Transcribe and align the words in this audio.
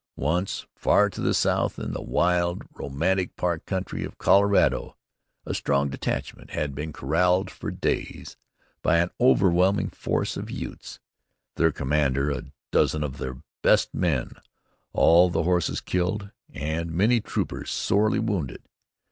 Once, 0.15 0.65
far 0.73 1.11
to 1.11 1.21
the 1.21 1.31
south 1.31 1.77
in 1.77 1.91
the 1.91 2.01
wild, 2.01 2.63
romantic 2.73 3.35
park 3.35 3.67
country 3.67 4.03
of 4.03 4.17
Colorado, 4.17 4.97
a 5.45 5.53
strong 5.53 5.89
detachment 5.89 6.49
had 6.49 6.73
been 6.73 6.91
corralled 6.91 7.51
for 7.51 7.69
days 7.69 8.35
by 8.81 8.97
an 8.97 9.11
overwhelming 9.19 9.89
force 9.91 10.37
of 10.37 10.49
Utes. 10.49 10.99
Their 11.55 11.71
commander, 11.71 12.31
a 12.31 12.45
dozen 12.71 13.03
of 13.03 13.19
their 13.19 13.43
best 13.61 13.93
men, 13.93 14.31
all 14.91 15.29
the 15.29 15.43
horses 15.43 15.81
killed 15.81 16.31
and 16.51 16.91
many 16.91 17.21
troopers 17.21 17.69
sorely 17.69 18.17
wounded. 18.17 18.63